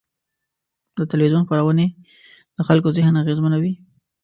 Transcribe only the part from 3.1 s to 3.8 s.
اغېزمنوي.